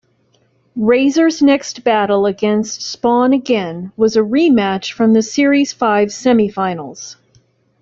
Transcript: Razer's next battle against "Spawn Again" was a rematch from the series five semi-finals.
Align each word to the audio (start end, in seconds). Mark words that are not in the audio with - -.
Razer's 0.79 1.43
next 1.43 1.83
battle 1.83 2.25
against 2.25 2.81
"Spawn 2.81 3.33
Again" 3.33 3.91
was 3.95 4.17
a 4.17 4.21
rematch 4.21 4.93
from 4.93 5.13
the 5.13 5.21
series 5.21 5.73
five 5.73 6.11
semi-finals. 6.11 7.17